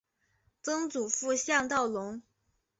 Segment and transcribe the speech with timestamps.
[0.63, 2.23] 曾祖父向道隆。